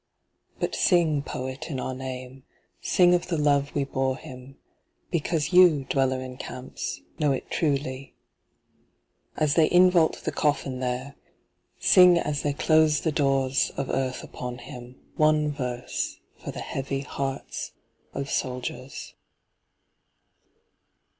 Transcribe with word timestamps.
But 0.59 0.73
sing 0.73 1.21
poet 1.21 1.69
in 1.69 1.79
our 1.79 1.93
name, 1.93 2.41
Sing 2.81 3.13
of 3.13 3.27
the 3.27 3.37
love 3.37 3.75
we 3.75 3.83
bore 3.83 4.17
him 4.17 4.57
because 5.11 5.53
you, 5.53 5.83
dweller 5.87 6.19
in 6.21 6.37
camps, 6.37 7.01
know 7.19 7.31
it 7.33 7.51
truly. 7.51 8.15
As 9.37 9.53
they 9.53 9.69
invault 9.69 10.21
the 10.23 10.31
coffin 10.31 10.79
there, 10.79 11.17
Sing 11.79 12.17
as 12.17 12.41
they 12.41 12.53
close 12.53 13.01
the 13.01 13.11
doors 13.11 13.69
of 13.77 13.91
earth 13.91 14.23
upon 14.23 14.57
him 14.57 14.95
one 15.17 15.51
verse, 15.51 16.19
For 16.39 16.49
the 16.49 16.61
heavy 16.61 17.01
hearts 17.01 17.73
of 18.11 18.27
soldiers. 18.27 19.13